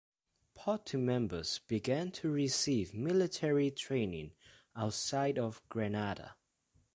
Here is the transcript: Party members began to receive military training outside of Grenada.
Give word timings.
Party 0.55 0.97
members 0.97 1.59
began 1.67 2.09
to 2.09 2.31
receive 2.31 2.91
military 2.91 3.69
training 3.69 4.31
outside 4.75 5.37
of 5.37 5.61
Grenada. 5.69 6.37